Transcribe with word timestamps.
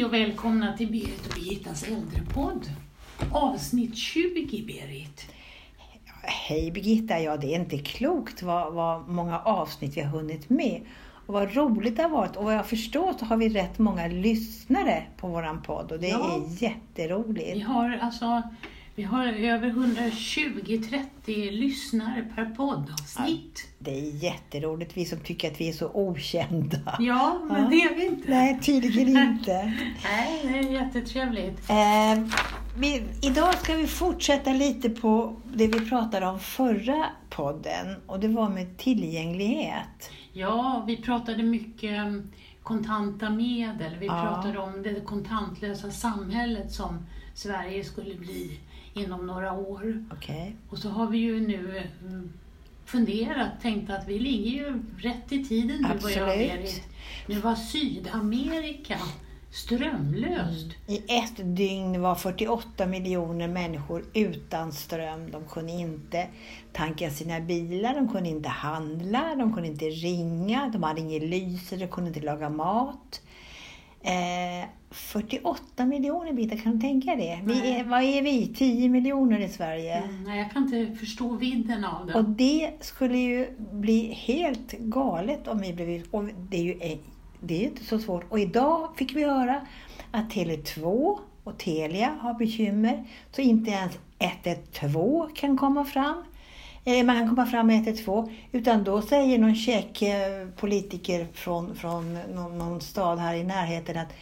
Hej 0.00 0.06
och 0.06 0.14
välkomna 0.14 0.76
till 0.76 0.90
Berit 0.90 1.26
och 1.26 1.34
Birgittas 1.34 1.82
äldrepodd. 1.88 2.70
Avsnitt 3.32 3.96
20, 3.96 4.62
Berit. 4.66 5.26
Hej 6.22 6.70
Birgitta, 6.70 7.20
ja 7.20 7.36
det 7.36 7.54
är 7.54 7.60
inte 7.60 7.78
klokt 7.78 8.42
vad, 8.42 8.72
vad 8.72 9.08
många 9.08 9.38
avsnitt 9.38 9.96
vi 9.96 10.00
har 10.00 10.10
hunnit 10.10 10.50
med. 10.50 10.80
Och 11.26 11.34
vad 11.34 11.56
roligt 11.56 11.96
det 11.96 12.02
har 12.02 12.10
varit. 12.10 12.36
Och 12.36 12.44
vad 12.44 12.54
jag 12.54 12.66
förstår 12.66 13.12
så 13.18 13.24
har 13.24 13.36
vi 13.36 13.48
rätt 13.48 13.78
många 13.78 14.06
lyssnare 14.06 15.02
på 15.16 15.28
våran 15.28 15.62
podd 15.62 15.92
och 15.92 16.00
det 16.00 16.08
Ja. 16.08 16.34
är 16.34 16.62
jätteroligt. 16.62 17.56
Vi 17.56 17.60
har 17.60 17.98
alltså 18.02 18.42
vi 18.94 19.02
har 19.02 19.26
över 19.26 19.70
120-30 19.70 21.50
lyssnare 21.50 22.22
per 22.34 22.44
poddavsnitt. 22.44 23.68
Det 23.78 23.90
är 23.90 24.24
jätteroligt, 24.24 24.96
vi 24.96 25.04
som 25.04 25.18
tycker 25.20 25.50
att 25.50 25.60
vi 25.60 25.68
är 25.68 25.72
så 25.72 25.90
okända. 25.94 26.96
Ja, 26.98 27.40
men 27.48 27.62
Ja. 27.62 27.68
det 27.70 27.76
är 27.76 27.94
vi 27.96 28.06
inte. 28.06 28.30
Nej, 28.30 28.60
tydligen 28.60 29.08
inte. 29.08 29.72
Nej, 30.04 30.40
det 30.42 30.58
är 30.58 30.72
jättetrevligt. 30.72 31.70
Eh, 31.70 32.24
vi, 32.78 33.02
idag 33.22 33.54
ska 33.58 33.74
vi 33.74 33.86
fortsätta 33.86 34.52
lite 34.52 34.90
på 34.90 35.36
det 35.54 35.66
vi 35.66 35.80
pratade 35.88 36.26
om 36.26 36.38
förra 36.40 37.06
podden 37.30 37.96
och 38.06 38.20
det 38.20 38.28
var 38.28 38.48
med 38.48 38.78
tillgänglighet. 38.78 40.10
Ja, 40.32 40.84
vi 40.86 40.96
pratade 40.96 41.42
mycket 41.42 41.96
kontanta 42.62 43.30
medel. 43.30 43.96
Vi 44.00 44.06
Ja. 44.06 44.22
pratade 44.22 44.58
om 44.58 44.82
det 44.82 45.00
kontantlösa 45.00 45.90
samhället 45.90 46.72
som 46.72 47.06
Sverige 47.34 47.84
skulle 47.84 48.14
bli 48.14 48.60
inom 48.94 49.26
några 49.26 49.52
år. 49.52 50.04
Okej. 50.12 50.56
Och 50.70 50.78
så 50.78 50.88
har 50.88 51.06
vi 51.06 51.18
ju 51.18 51.40
nu 51.40 51.82
mm, 52.02 52.32
funderat, 52.84 53.60
tänkt 53.62 53.90
att 53.90 54.08
vi 54.08 54.18
ligger 54.18 54.50
ju 54.50 54.82
rätt 54.98 55.32
i 55.32 55.44
tiden 55.44 55.76
nu 55.82 55.98
vad 56.02 56.12
jag 56.12 56.28
Absolut. 56.28 56.64
vet. 56.64 56.82
Nu 57.26 57.40
var 57.40 57.54
Sydamerika 57.54 58.98
strömlöst. 59.50 60.66
I 60.86 60.96
ett 60.96 61.56
dygn 61.56 62.00
var 62.00 62.14
48 62.14 62.86
miljoner 62.86 63.48
människor 63.48 64.04
utan 64.14 64.72
ström. 64.72 65.30
De 65.30 65.44
kunde 65.44 65.72
inte 65.72 66.26
tanka 66.72 67.10
sina 67.10 67.40
bilar, 67.40 67.94
de 67.94 68.08
kunde 68.08 68.28
inte 68.28 68.48
handla, 68.48 69.34
de 69.34 69.54
kunde 69.54 69.68
inte 69.68 69.84
ringa, 69.84 70.68
de 70.68 70.82
hade 70.82 71.00
inget 71.00 71.22
lyse, 71.22 71.76
de 71.76 71.88
kunde 71.88 72.08
inte 72.08 72.20
laga 72.20 72.48
mat. 72.48 73.22
Eh, 74.02 74.68
48 74.90 75.86
miljoner 75.86 76.32
bitar, 76.32 76.56
kan 76.56 76.72
du 76.72 76.80
tänka 76.80 77.16
det? 77.16 77.40
Vi 77.44 77.70
är, 77.70 77.84
vad 77.84 78.02
är 78.02 78.22
vi? 78.22 78.54
10 78.54 78.88
miljoner 78.88 79.40
i 79.40 79.48
Sverige. 79.48 79.96
Mm, 79.96 80.24
nej, 80.24 80.38
jag 80.38 80.50
kan 80.50 80.62
inte 80.62 80.98
förstå 80.98 81.36
vidden 81.36 81.84
av 81.84 82.06
det. 82.06 82.14
Och 82.14 82.24
det 82.24 82.70
skulle 82.80 83.18
ju 83.18 83.50
bli 83.72 84.12
helt 84.12 84.72
galet 84.72 85.48
om 85.48 85.58
vi 85.58 85.72
blev... 85.72 86.02
Och 86.10 86.24
det 86.24 86.56
är 86.56 86.62
ju 86.62 86.78
eh, 86.80 86.98
det 87.40 87.64
är 87.64 87.68
inte 87.68 87.84
så 87.84 87.98
svårt. 87.98 88.24
Och 88.28 88.38
idag 88.38 88.88
fick 88.96 89.16
vi 89.16 89.24
höra 89.24 89.66
att 90.10 90.32
Tele2 90.32 91.18
och 91.44 91.58
Telia 91.58 92.16
har 92.20 92.34
bekymmer. 92.34 93.04
Så 93.32 93.40
inte 93.40 93.70
ens 93.70 93.98
112 94.18 95.28
kan 95.34 95.56
komma 95.56 95.84
fram. 95.84 96.24
Eller 96.84 97.04
man 97.04 97.18
kan 97.18 97.28
komma 97.28 97.46
fram 97.46 97.66
med 97.66 97.76
112. 97.76 98.28
Utan 98.52 98.84
då 98.84 99.02
säger 99.02 99.38
någon 99.38 99.50
eh, 99.50 100.54
politiker 100.56 101.26
från, 101.32 101.74
från 101.74 102.18
någon, 102.34 102.58
någon 102.58 102.80
stad 102.80 103.18
här 103.18 103.34
i 103.34 103.44
närheten 103.44 103.98
att 103.98 104.12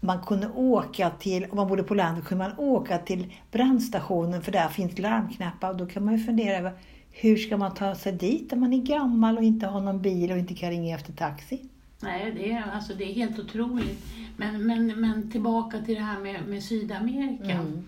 man 0.00 0.22
kunde 0.22 0.48
åka 0.48 1.10
till, 1.10 1.44
om 1.50 1.56
man 1.56 1.68
bodde 1.68 1.82
på 1.82 1.94
landet, 1.94 2.24
kunde 2.24 2.44
man 2.48 2.58
åka 2.58 2.98
till 2.98 3.34
brandstationen 3.52 4.42
för 4.42 4.52
där 4.52 4.68
finns 4.68 4.98
larmknappar. 4.98 5.70
Och 5.70 5.76
då 5.76 5.86
kan 5.86 6.04
man 6.04 6.16
ju 6.16 6.24
fundera 6.24 6.56
över 6.58 6.72
hur 7.10 7.36
ska 7.36 7.56
man 7.56 7.74
ta 7.74 7.94
sig 7.94 8.12
dit 8.12 8.52
om 8.52 8.60
man 8.60 8.72
är 8.72 8.82
gammal 8.82 9.36
och 9.38 9.44
inte 9.44 9.66
har 9.66 9.80
någon 9.80 10.02
bil 10.02 10.32
och 10.32 10.38
inte 10.38 10.54
kan 10.54 10.70
ringa 10.70 10.94
efter 10.94 11.12
taxi? 11.12 11.60
Nej, 12.00 12.32
det 12.32 12.52
är, 12.52 12.64
alltså, 12.74 12.94
det 12.94 13.04
är 13.04 13.14
helt 13.14 13.38
otroligt. 13.38 14.04
Men, 14.36 14.66
men, 14.66 15.00
men 15.00 15.30
tillbaka 15.30 15.80
till 15.80 15.94
det 15.94 16.00
här 16.00 16.18
med, 16.20 16.46
med 16.48 16.62
Sydamerika. 16.62 17.44
Mm. 17.52 17.84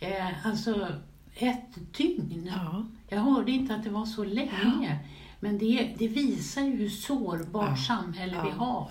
Eh, 0.00 0.46
alltså, 0.46 0.88
ett 1.34 1.96
dygn. 1.96 2.50
Ja. 2.54 2.86
Jag 3.08 3.18
hörde 3.18 3.50
inte 3.50 3.74
att 3.74 3.84
det 3.84 3.90
var 3.90 4.06
så 4.06 4.24
länge. 4.24 4.98
Men 5.40 5.58
det, 5.58 5.94
det 5.98 6.08
visar 6.08 6.62
ju 6.62 6.76
hur 6.76 6.88
sårbart 6.88 7.68
Ja. 7.70 7.76
samhälle 7.76 8.36
vi 8.44 8.50
har. 8.50 8.90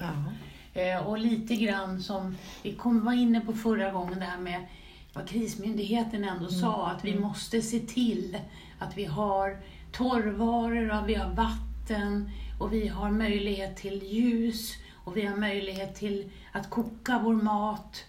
Eh, 0.74 1.08
och 1.08 1.18
lite 1.18 1.56
grann 1.56 2.02
som 2.02 2.38
vi 2.64 2.74
kom, 2.74 3.06
var 3.06 3.14
inne 3.14 3.42
på 3.42 3.54
förra 3.54 3.92
gången, 3.92 4.20
det 4.20 4.26
här 4.26 4.40
med 4.40 4.66
vad 5.14 5.28
krismyndigheten 5.30 6.24
ändå 6.24 6.50
sa, 6.50 6.88
att 6.88 7.06
vi 7.06 7.20
måste 7.20 7.62
se 7.62 7.80
till 7.80 8.38
att 8.80 8.98
vi 8.98 9.06
har 9.06 9.58
torrvaror, 9.92 11.02
och 11.02 11.10
vi 11.10 11.16
har 11.16 11.30
vatten 11.34 12.30
och 12.60 12.74
vi 12.74 12.88
har 12.88 13.12
möjlighet 13.12 13.78
till 13.78 14.04
ljus 14.04 14.74
och 15.04 15.18
vi 15.18 15.26
har 15.26 15.36
möjlighet 15.38 15.96
till 15.96 16.32
att 16.52 16.70
koka 16.70 17.20
vår 17.24 17.34
mat 17.34 18.06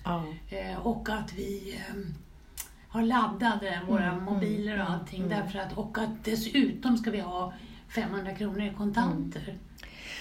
eh, 0.50 0.86
och 0.86 1.08
att 1.08 1.32
vi 1.32 1.74
eh, 1.88 1.94
har 2.88 3.02
laddade 3.02 3.80
våra 3.88 4.10
Mm, 4.12 4.24
mobiler 4.24 4.72
och 4.74 4.80
mm, 4.86 4.92
allting. 4.92 5.22
mm. 5.22 5.38
Därför 5.38 5.58
att, 5.58 5.72
och 5.78 5.98
att 5.98 6.24
dessutom 6.24 6.96
ska 6.96 7.10
vi 7.10 7.20
ha 7.20 7.52
500 7.88 8.34
kronor 8.34 8.62
i 8.62 8.72
kontanter. 8.76 9.58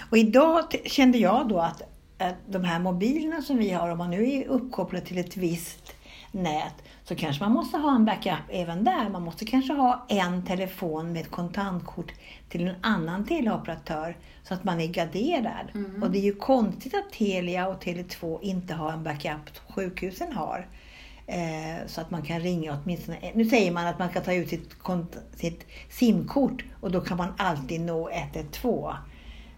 Och 0.09 0.17
idag 0.17 0.63
kände 0.85 1.17
jag 1.17 1.47
då 1.49 1.59
att, 1.59 1.81
att 2.21 2.35
de 2.47 2.63
här 2.63 2.79
mobilerna 2.79 3.41
som 3.41 3.57
vi 3.57 3.71
har, 3.71 3.89
om 3.89 3.97
man 3.97 4.09
nu 4.09 4.31
är 4.33 4.47
uppkopplad 4.47 5.05
till 5.05 5.17
ett 5.17 5.37
visst 5.37 5.93
nät, 6.31 6.73
så 7.03 7.15
kanske 7.15 7.43
man 7.43 7.51
måste 7.51 7.77
ha 7.77 7.95
en 7.95 8.05
backup 8.05 8.49
även 8.49 8.83
där. 8.83 9.09
Man 9.09 9.21
måste 9.21 9.45
kanske 9.45 9.73
ha 9.73 10.05
en 10.09 10.45
telefon 10.45 11.13
med 11.13 11.21
ett 11.21 11.31
kontantkort 11.31 12.13
till 12.49 12.67
en 12.67 12.75
annan 12.81 13.25
teleoperatör 13.25 14.17
så 14.43 14.53
att 14.53 14.63
man 14.63 14.81
är 14.81 14.87
garderad. 14.87 15.67
Mm. 15.73 16.03
Och 16.03 16.11
det 16.11 16.17
är 16.17 16.23
ju 16.23 16.35
konstigt 16.35 16.93
att 16.95 17.11
Telia 17.11 17.67
och 17.67 17.83
Tele2 17.83 18.41
inte 18.41 18.73
har 18.73 18.91
en 18.91 19.03
backup 19.03 19.49
som 19.53 19.75
sjukhusen 19.75 20.33
har. 20.33 20.67
Eh, 21.27 21.87
så 21.87 22.01
att 22.01 22.11
man 22.11 22.21
kan 22.21 22.39
ringa 22.39 22.79
åtminstone. 22.83 23.31
Nu 23.35 23.45
säger 23.45 23.71
man 23.71 23.87
att 23.87 23.99
man 23.99 24.09
ska 24.09 24.21
ta 24.21 24.33
ut 24.33 24.49
sitt, 24.49 24.75
sitt 25.35 25.65
simkort 25.89 26.63
och 26.81 26.91
då 26.91 27.01
kan 27.01 27.17
man 27.17 27.33
alltid 27.37 27.81
nå 27.81 28.09
112. 28.09 28.93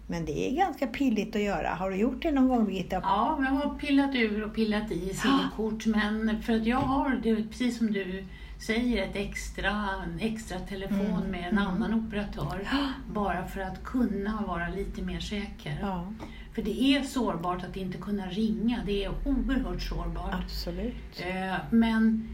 Men 0.06 0.24
det 0.24 0.50
är 0.50 0.56
ganska 0.56 0.86
pilligt 0.86 1.36
att 1.36 1.42
göra. 1.42 1.68
Har 1.68 1.90
du 1.90 1.96
gjort 1.96 2.22
det 2.22 2.30
någon 2.30 2.48
gång 2.48 2.66
Birgitta? 2.66 2.96
Ja, 3.02 3.38
jag 3.40 3.50
har 3.50 3.74
pillat 3.78 4.14
ur 4.14 4.44
och 4.44 4.54
pillat 4.54 4.90
i 4.92 5.14
simkort 5.14 5.86
men 5.86 6.42
för 6.42 6.52
att 6.56 6.66
jag 6.66 6.78
har, 6.78 7.20
det 7.22 7.30
är 7.30 7.36
precis 7.36 7.78
som 7.78 7.92
du 7.92 8.24
säger, 8.66 9.02
ett 9.04 9.16
extra, 9.16 9.70
en 10.04 10.18
extra 10.20 10.58
telefon 10.58 11.00
Mm, 11.16 11.30
med 11.30 11.48
en 11.48 11.58
annan 11.58 11.94
operatör. 11.94 12.68
Bara 13.12 13.46
för 13.46 13.60
att 13.60 13.84
kunna 13.84 14.42
vara 14.46 14.68
lite 14.68 15.02
mer 15.02 15.20
säker. 15.20 15.78
Ja, 15.82 16.12
För 16.54 16.62
det 16.62 16.82
är 16.82 17.02
sårbart 17.02 17.64
att 17.64 17.76
inte 17.76 17.98
kunna 17.98 18.26
ringa. 18.26 18.80
Det 18.86 19.04
är 19.04 19.10
oerhört 19.24 19.82
sårbart. 19.82 20.34
absolut. 20.44 21.20
Eh, 21.20 21.54
Men 21.70 22.28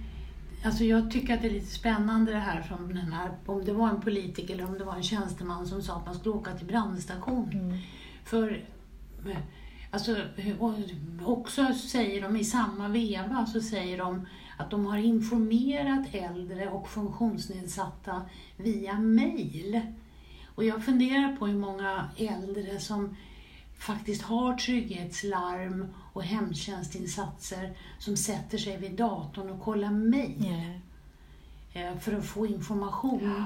alltså 0.64 0.84
jag 0.84 1.10
tycker 1.10 1.34
att 1.34 1.42
det 1.42 1.48
är 1.48 1.52
lite 1.52 1.66
spännande 1.66 2.32
det 2.32 2.38
här 2.38 2.62
som 2.62 2.88
den 2.88 3.12
här, 3.12 3.30
om 3.46 3.64
det 3.64 3.72
var 3.72 3.88
en 3.88 4.00
politiker 4.00 4.54
eller 4.54 4.66
om 4.66 4.78
det 4.78 4.84
var 4.84 4.96
en 4.96 5.02
tjänsteman 5.02 5.66
som 5.66 5.82
sa 5.82 5.96
att 5.96 6.06
man 6.06 6.14
skulle 6.14 6.34
åka 6.34 6.52
till 6.52 6.66
brandstation. 6.66 7.50
Mm. 7.52 7.78
För 8.24 8.64
alltså, 9.90 10.16
också 11.24 11.74
säger 11.74 12.22
de 12.22 12.36
i 12.36 12.44
samma 12.44 12.88
veva 12.88 13.46
så 13.46 13.60
säger 13.60 13.98
de 13.98 14.26
att 14.58 14.70
de 14.70 14.86
har 14.86 14.98
informerat 14.98 16.14
äldre 16.14 16.68
och 16.68 16.88
funktionsnedsatta 16.88 18.22
via 18.56 18.98
mail. 18.98 19.80
Och 20.54 20.64
jag 20.64 20.84
funderar 20.84 21.36
på 21.36 21.46
hur 21.46 21.58
många 21.58 22.08
äldre 22.16 22.80
som 22.80 23.16
faktiskt 23.80 24.22
har 24.22 24.54
trygghetslarm 24.56 25.94
och 26.12 26.22
hemtjänstinsatser 26.22 27.76
som 27.98 28.16
sätter 28.16 28.58
sig 28.58 28.76
vid 28.76 28.92
datorn 28.92 29.50
och 29.50 29.60
kollar 29.62 29.90
Ja. 29.90 30.80
eh, 31.80 31.98
för 31.98 32.12
att 32.12 32.26
få 32.26 32.46
information. 32.46 33.44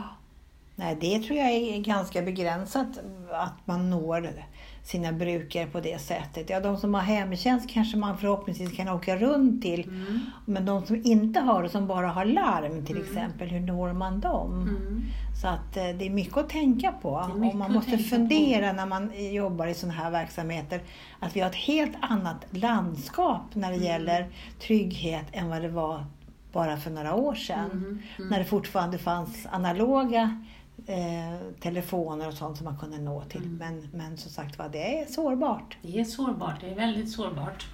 Nej, 0.77 0.97
det 1.01 1.19
tror 1.19 1.39
jag 1.39 1.51
är 1.51 1.79
ganska 1.81 2.23
begränsat 2.23 2.87
att 3.33 3.67
man 3.67 3.91
når 3.91 4.45
sina 4.83 5.13
brukare 5.13 5.67
på 5.67 5.81
det 5.81 6.01
sättet. 6.01 6.51
Ja, 6.51 6.61
de 6.61 6.77
som 6.77 6.95
har 6.95 7.01
hemtjänst 7.01 7.71
kanske 7.71 7.97
man 7.97 8.19
förhoppningsvis 8.19 8.77
kan 8.77 8.89
åka 8.89 9.17
runt 9.17 9.63
till. 9.63 9.89
Mm. 9.89 10.21
Men 10.47 10.67
de 10.67 10.87
som 10.87 11.01
inte 11.05 11.41
har 11.41 11.63
det, 11.63 11.69
som 11.69 11.87
bara 11.87 12.09
har 12.09 12.25
larm 12.25 12.85
till 12.87 12.97
Mm. 12.97 13.09
exempel, 13.09 13.49
hur 13.49 13.61
når 13.61 13.93
man 13.93 14.21
dem? 14.21 14.53
Mm. 14.63 15.03
Så 15.43 15.49
att 15.49 15.77
eh, 15.77 15.89
det 15.99 16.07
är 16.07 16.11
mycket 16.11 16.37
att 16.37 16.49
tänka 16.49 16.93
på. 16.93 17.11
Och 17.51 17.55
man 17.55 17.73
måste 17.73 17.99
fundera 17.99 18.73
när 18.73 18.87
man 18.87 19.33
jobbar 19.35 19.67
i 19.67 19.75
sådana 19.75 19.99
här 19.99 20.11
verksamheter. 20.11 20.81
Att 21.21 21.37
vi 21.37 21.41
har 21.41 21.49
ett 21.49 21.55
helt 21.55 21.97
annat 22.01 22.47
landskap 22.51 23.43
när 23.55 23.69
det 23.69 23.77
Mm. 23.77 23.87
gäller 23.89 24.27
trygghet 24.61 25.27
än 25.33 25.49
vad 25.49 25.63
det 25.63 25.69
var 25.69 26.05
bara 26.53 26.77
för 26.77 26.91
några 26.91 27.15
år 27.15 27.35
sedan. 27.35 27.71
Mm. 27.73 27.85
Mm. 28.19 28.31
När 28.31 28.39
det 28.39 28.45
fortfarande 28.45 28.99
fanns 28.99 29.47
analoga 29.51 30.43
eh, 30.87 31.39
telefoner 31.61 32.29
och 32.29 32.35
sånt 32.35 32.57
som 32.57 32.65
man 32.65 32.79
kunde 32.79 32.99
nå 32.99 33.23
till. 33.25 33.43
Mm. 33.43 33.57
Men, 33.57 33.89
men 33.93 34.17
som 34.17 34.31
sagt 34.31 34.59
var, 34.59 34.69
det 34.69 35.01
är 35.01 35.07
sårbart. 35.07 35.77
Det 35.83 36.01
är 36.01 36.05
sårbart, 36.05 36.61
det 36.61 36.71
är 36.71 36.75
väldigt 36.75 37.13
sårbart. 37.13 37.67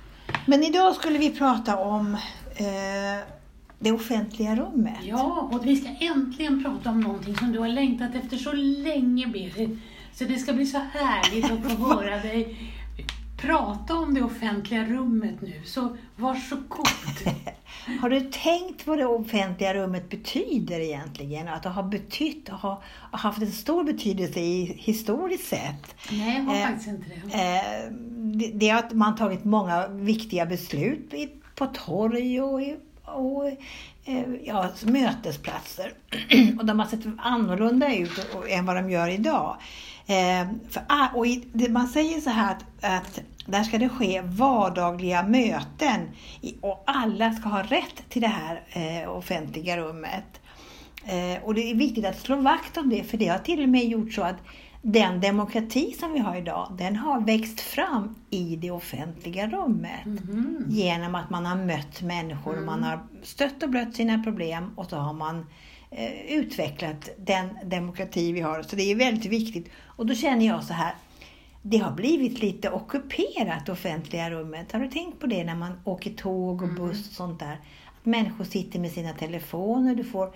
Men 0.47 0.65
idag 0.65 0.95
skulle 0.95 1.19
vi 1.19 1.31
prata 1.31 1.79
om 1.79 2.15
eh, 2.57 3.25
det 3.79 3.93
offentliga 3.93 4.57
rummet. 4.57 4.99
Ja, 5.03 5.49
och 5.53 5.67
vi 5.67 5.77
ska 5.77 5.89
äntligen 5.89 6.65
prata 6.65 6.91
om 6.91 7.01
någonting 7.01 7.37
som 7.37 7.53
du 7.53 7.59
har 7.59 7.69
längtat 7.69 8.15
efter 8.15 8.37
så 8.37 8.53
länge, 8.53 9.27
Berit. 9.27 9.79
Så 10.13 10.25
det 10.25 10.39
ska 10.39 10.53
bli 10.53 10.67
så 10.67 10.79
härligt 10.79 11.45
att 11.45 11.73
få 11.73 11.85
höra 11.95 12.19
dig 12.19 12.57
prata 13.41 13.95
om 13.95 14.15
det 14.15 14.23
offentliga 14.23 14.85
rummet 14.85 15.41
nu, 15.41 15.63
så 15.65 15.97
varsågod. 16.17 16.87
Har 18.01 18.11
du 18.11 18.21
tänkt 18.21 18.87
vad 18.87 18.99
det 18.99 19.07
offentliga 19.07 19.75
rummet 19.75 20.11
betyder 20.11 20.81
egentligen? 20.81 21.49
Att 21.49 21.63
det 21.63 21.69
har 21.69 21.83
betytt 21.83 22.49
och 22.49 22.55
har 22.55 22.83
haft 23.11 23.43
en 23.43 23.53
stor 23.53 23.85
betydelse 23.85 24.41
i, 24.41 24.65
historiskt 24.79 25.49
sett. 25.49 25.95
Nej, 26.11 26.37
jag 26.37 26.43
har 26.43 26.57
Eh, 26.57 26.67
faktiskt 26.67 26.89
inte 26.89 27.07
det. 27.09 27.35
Eh, 27.35 27.93
det, 28.11 28.51
det 28.55 28.69
är 28.69 28.77
att 28.77 28.93
man 28.93 29.17
tagit 29.17 29.45
många 29.45 29.89
viktiga 29.89 30.47
beslut 30.47 31.15
på 31.55 31.67
torg 31.67 32.41
och, 32.41 32.61
och 33.05 33.47
eh, 34.05 34.25
ja, 34.45 34.69
mötesplatser. 34.83 35.93
och 36.59 36.65
de 36.65 36.79
har 36.79 36.87
sett 36.87 37.07
annorlunda 37.19 37.95
ut 37.95 38.19
och, 38.19 38.39
och, 38.39 38.51
än 38.51 38.67
vad 38.67 38.77
de 38.77 38.91
gör 38.91 39.09
idag. 39.09 39.57
Eh, 40.07 40.49
för, 40.69 40.83
ah, 40.89 41.09
och 41.15 41.27
i, 41.27 41.69
man 41.69 41.89
säger 41.89 42.21
så 42.21 42.31
här 42.31 42.53
att, 42.53 42.85
att 42.85 43.21
där 43.47 43.63
ska 43.63 43.79
det 43.79 43.89
ske 43.89 44.23
vardagliga 44.25 45.23
möten 45.23 46.01
och 46.61 46.83
alla 46.87 47.33
ska 47.33 47.49
ha 47.49 47.63
rätt 47.63 48.09
till 48.09 48.23
det 48.23 48.29
här 48.29 48.63
eh, 48.69 49.11
offentliga 49.11 49.77
rummet. 49.77 50.41
Eh, 51.05 51.45
och 51.45 51.55
det 51.55 51.71
är 51.71 51.75
viktigt 51.75 52.05
att 52.05 52.21
slå 52.21 52.37
vakt 52.37 52.77
om 52.77 52.89
det, 52.91 53.05
för 53.05 53.19
det 53.19 53.29
har 53.29 53.39
till 53.39 53.63
och 53.63 53.69
med 53.69 53.85
gjort 53.85 54.13
så 54.13 54.23
att 54.23 54.37
den 54.83 55.21
demokrati 55.21 55.95
som 56.01 56.13
vi 56.13 56.19
har 56.19 56.37
idag, 56.37 56.77
den 56.79 56.97
har 56.97 57.21
växt 57.21 57.61
fram 57.61 58.15
i 58.31 58.57
det 58.57 58.71
offentliga 58.71 59.47
rummet. 59.47 60.05
Mhm. 60.05 60.65
Genom 60.69 61.15
att 61.15 61.31
man 61.31 61.47
har 61.47 61.57
mött 61.57 62.03
människor 62.03 62.59
och 62.59 62.65
man 62.65 62.83
har 62.83 63.01
stött 63.23 63.63
och 63.63 63.71
blött 63.71 63.95
sina 63.95 64.23
problem 64.23 64.71
och 64.77 64.87
så 64.87 64.97
har 64.97 65.13
man 65.13 65.47
eh, 65.91 66.37
utvecklat 66.37 67.09
den 67.19 67.49
demokrati 67.65 68.33
vi 68.33 68.41
har. 68.41 68.63
Så 68.63 68.77
det 68.77 68.83
är 68.83 68.97
väldigt 68.97 69.33
viktigt. 69.33 69.71
Och 69.85 70.07
då 70.07 70.15
känner 70.15 70.47
jag 70.47 70.65
så 70.65 70.73
här, 70.73 70.95
det 71.63 71.79
har 71.79 71.93
blivit 71.93 72.43
lite 72.43 72.71
ockuperat 72.71 73.67
det 73.67 73.73
offentliga 73.73 74.31
rummet. 74.31 74.73
Har 74.73 74.81
du 74.81 74.89
tänkt 74.89 75.21
på 75.21 75.27
det 75.27 75.45
när 75.45 75.55
man 75.55 75.81
åker 75.85 76.11
tåg 76.11 76.63
och 76.63 76.69
buss 76.69 77.09
och 77.09 77.15
sånt 77.15 77.41
där? 77.41 77.61
Att 78.01 78.07
människor 78.07 78.45
sitter 78.45 78.79
med 78.79 78.93
sina 78.93 79.13
telefoner, 79.13 79.95
du 79.95 80.05
får, 80.05 80.35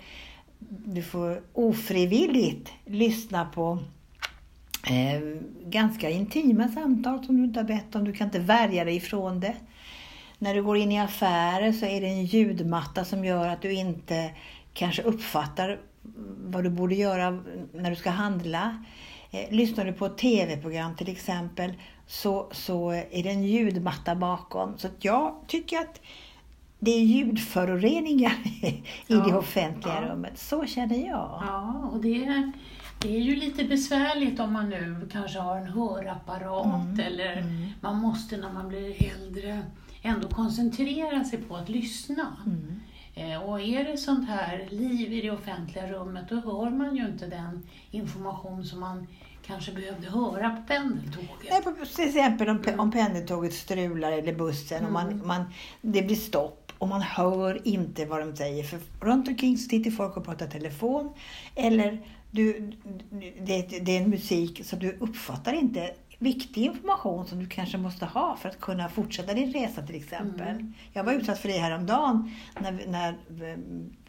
du 0.85 1.03
får 1.03 1.41
ofrivilligt 1.53 2.71
lyssna 2.85 3.45
på 3.45 3.79
eh, 4.89 5.39
ganska 5.65 6.09
intima 6.09 6.67
samtal 6.67 7.25
som 7.25 7.37
du 7.37 7.43
inte 7.43 7.59
har 7.59 7.67
bett 7.67 7.95
om. 7.95 8.03
Du 8.03 8.13
kan 8.13 8.27
inte 8.27 8.39
värja 8.39 8.85
dig 8.85 8.95
ifrån 8.95 9.39
det. 9.39 9.55
När 10.39 10.55
du 10.55 10.63
går 10.63 10.77
in 10.77 10.91
i 10.91 10.99
affärer 10.99 11.71
så 11.71 11.85
är 11.85 12.01
det 12.01 12.07
en 12.07 12.25
ljudmatta 12.25 13.05
som 13.05 13.25
gör 13.25 13.47
att 13.47 13.61
du 13.61 13.73
inte 13.73 14.31
kanske 14.73 15.01
uppfattar 15.01 15.79
vad 16.37 16.63
du 16.63 16.69
borde 16.69 16.95
göra 16.95 17.43
när 17.73 17.89
du 17.89 17.95
ska 17.95 18.09
handla. 18.09 18.83
Eh, 19.35 19.55
lyssnar 19.55 19.85
du 19.85 19.93
på 19.93 20.05
ett 20.05 20.17
TV-program 20.17 20.95
till 20.95 21.09
exempel 21.09 21.73
så, 22.07 22.47
så 22.51 22.91
är 22.91 23.23
det 23.23 23.29
en 23.29 23.43
ljudmatta 23.43 24.15
bakom. 24.15 24.77
Så 24.77 24.87
jag 24.99 25.35
tycker 25.47 25.77
att 25.77 26.01
det 26.79 26.91
är 26.91 27.01
ljudföroreningar 27.01 28.33
i 28.63 28.83
Ja, 29.07 29.15
det 29.15 29.37
offentliga 29.37 30.01
ja. 30.01 30.09
rummet. 30.09 30.39
Så 30.39 30.65
känner 30.65 31.07
jag. 31.07 31.43
Ja, 31.47 31.89
och 31.93 32.01
det 32.01 32.25
är, 32.25 32.51
det 32.99 33.15
är 33.15 33.19
ju 33.19 33.35
lite 33.35 33.63
besvärligt 33.63 34.39
om 34.39 34.53
man 34.53 34.69
nu 34.69 35.09
kanske 35.11 35.39
har 35.39 35.57
en 35.57 35.67
hörapparat 35.67 36.65
Mm, 36.65 36.99
eller 36.99 37.37
mm. 37.37 37.67
man 37.81 37.95
måste 37.95 38.37
när 38.37 38.53
man 38.53 38.67
blir 38.67 39.13
äldre 39.13 39.61
ändå 40.01 40.27
koncentrera 40.27 41.23
sig 41.23 41.39
på 41.39 41.55
att 41.55 41.69
lyssna. 41.69 42.37
Mm. 42.45 42.79
Eh, 43.15 43.43
Och 43.43 43.61
är 43.61 43.83
det 43.83 43.97
sånt 43.97 44.27
här 44.29 44.67
liv 44.71 45.13
i 45.13 45.21
det 45.21 45.31
offentliga 45.31 45.87
rummet 45.91 46.25
då 46.29 46.35
hör 46.35 46.69
man 46.69 46.95
ju 46.95 47.05
inte 47.07 47.25
den 47.27 47.63
information 47.91 48.65
som 48.65 48.79
man 48.79 49.07
kanske 49.45 49.71
behövde 49.71 50.09
höra 50.09 50.49
på 50.49 50.61
pendeltåget. 50.67 51.29
Nej, 51.49 51.61
på- 51.63 51.85
till 51.95 52.07
exempel 52.07 52.49
om, 52.49 52.59
pe- 52.63 52.77
om 52.77 52.91
pendeltåget 52.91 53.53
strular 53.53 54.11
eller 54.11 54.33
bussen 54.35 54.85
och 54.85 54.91
man, 54.91 55.07
Mm. 55.11 55.27
man, 55.27 55.43
det 55.81 56.01
blir 56.01 56.15
stopp 56.15 56.71
och 56.77 56.87
man 56.87 57.01
hör 57.01 57.67
inte 57.67 58.05
vad 58.05 58.19
de 58.19 58.35
säger. 58.35 58.63
För 58.63 58.79
runt 59.01 59.27
omkring 59.27 59.57
så 59.57 59.69
sitter 59.69 59.91
folk 59.91 60.17
och 60.17 60.25
pratar 60.25 60.47
telefon. 60.47 61.13
Eller 61.55 62.01
du, 62.31 62.71
det, 63.41 63.61
det 63.81 63.97
är 63.97 64.01
en 64.01 64.09
musik 64.09 64.61
så 64.65 64.75
du 64.75 64.97
uppfattar 64.99 65.53
inte 65.53 65.91
viktig 66.19 66.65
information 66.65 67.27
som 67.27 67.39
du 67.39 67.47
kanske 67.47 67.77
måste 67.77 68.05
ha 68.05 68.35
för 68.35 68.49
att 68.49 68.59
kunna 68.59 68.89
fortsätta 68.89 69.33
din 69.33 69.53
resa 69.53 69.81
till 69.81 69.95
exempel. 69.95 70.47
Mm. 70.47 70.73
Jag 70.93 71.03
var 71.03 71.13
utsatt 71.13 71.39
för 71.39 71.49
det 71.49 71.57
häromdagen 71.57 72.31
när, 72.59 72.83
när 72.87 73.09
eh, 73.51 73.57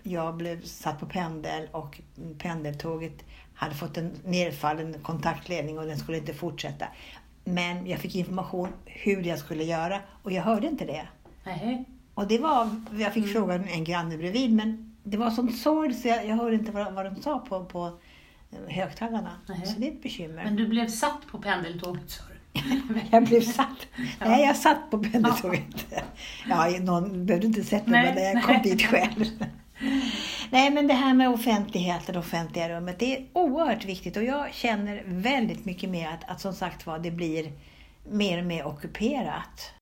jag 0.02 0.36
blev 0.36 0.62
satt 0.62 1.00
på 1.00 1.06
pendel 1.06 1.68
och 1.72 2.00
pendeltåget 2.38 3.24
hade 3.54 3.74
fått 3.74 3.96
en 3.96 4.12
nedfallen 4.24 4.96
kontaktledning 5.02 5.78
och 5.78 5.86
den 5.86 5.98
skulle 5.98 6.18
inte 6.18 6.34
fortsätta. 6.34 6.86
Men 7.44 7.86
jag 7.86 7.98
fick 8.00 8.14
information 8.14 8.68
hur 8.84 9.22
jag 9.22 9.38
skulle 9.38 9.64
göra 9.64 10.00
och 10.22 10.32
jag 10.32 10.42
hörde 10.42 10.66
inte 10.66 10.84
det. 10.84 11.08
Nej. 11.44 11.84
Och 12.14 12.26
det 12.28 12.38
var, 12.38 12.82
jag 12.98 13.14
fick 13.14 13.24
Mm. 13.24 13.34
fråga 13.34 13.54
en 13.54 13.84
granne 13.84 14.16
bredvid 14.16 14.52
men 14.52 14.96
det 15.02 15.16
var 15.16 15.30
sånt 15.30 15.58
sorg 15.58 15.94
så 15.94 16.08
jag, 16.08 16.26
jag 16.26 16.36
hörde 16.36 16.54
inte 16.54 16.72
vad, 16.72 16.92
vad 16.94 17.04
de 17.04 17.22
sa 17.22 17.38
på, 17.38 17.64
på 17.64 17.98
högtalarna. 18.68 19.30
Nej. 19.48 19.66
Så 19.66 19.80
det 19.80 19.88
är 19.88 19.92
ett 19.92 20.02
bekymmer. 20.02 20.44
Men 20.44 20.56
du 20.56 20.66
blev 20.66 20.88
satt 20.88 21.26
på 21.30 21.38
pendeltåget 21.38 22.10
sa 22.10 22.22
du? 22.28 22.60
Jag 23.10 23.24
blev 23.24 23.40
satt. 23.40 23.86
Ja. 24.20 24.28
Nej, 24.28 24.44
jag 24.46 24.56
satt 24.56 24.90
på 24.90 24.98
pendeltåget. 24.98 25.86
Ja, 26.48 26.68
någon 26.80 27.26
behövde 27.26 27.46
inte 27.46 27.64
sett 27.64 27.86
mig, 27.86 28.14
men 28.14 28.24
jag 28.24 28.34
nej. 28.34 28.42
kom 28.42 28.62
dit 28.62 28.82
själv. 28.82 29.24
Nej, 30.50 30.70
men 30.70 30.86
det 30.86 30.94
här 30.94 31.14
med 31.14 31.28
offentligheten, 31.28 32.12
det 32.12 32.18
offentliga 32.18 32.68
rummet, 32.68 32.98
det 32.98 33.16
är 33.16 33.26
oerhört 33.32 33.84
viktigt 33.84 34.16
och 34.16 34.24
jag 34.24 34.54
känner 34.54 35.02
väldigt 35.06 35.64
mycket 35.64 35.90
mer 35.90 36.08
att, 36.08 36.30
att 36.30 36.40
som 36.40 36.54
sagt 36.54 36.86
var, 36.86 36.98
det 36.98 37.10
blir 37.10 37.52
mer 38.10 38.38
och 38.38 38.44
mer 38.44 38.66
ockuperat. 38.66 39.72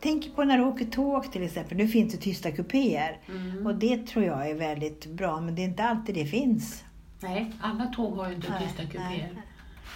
Tänk 0.00 0.36
på 0.36 0.44
när 0.44 0.58
du 0.58 0.64
åker 0.64 0.84
tåg 0.84 1.32
till 1.32 1.42
exempel. 1.42 1.76
Nu 1.78 1.88
finns 1.88 2.12
det 2.12 2.18
tysta 2.18 2.50
kupéer 2.50 3.18
Mm. 3.28 3.66
och 3.66 3.74
det 3.74 4.06
tror 4.06 4.24
jag 4.24 4.50
är 4.50 4.54
väldigt 4.54 5.06
bra, 5.06 5.40
men 5.40 5.54
det 5.54 5.62
är 5.62 5.64
inte 5.64 5.84
alltid 5.84 6.14
det 6.14 6.26
finns. 6.26 6.84
Nej, 7.20 7.52
alla 7.60 7.86
tåg 7.86 8.16
har 8.16 8.28
ju 8.28 8.34
inte 8.34 8.50
Nej, 8.50 8.62
tysta 8.68 8.82
kupéer. 8.82 9.08
nej. 9.08 9.42